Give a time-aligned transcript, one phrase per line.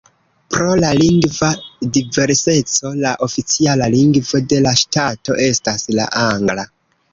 [0.53, 1.49] Pro la lingva
[1.97, 6.69] diverseco la oficiala lingvo de la ŝtato estas la angla.